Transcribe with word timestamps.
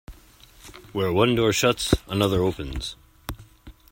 Where 0.93 1.13
one 1.13 1.35
door 1.35 1.53
shuts, 1.53 1.93
another 2.07 2.41
opens. 2.41 2.95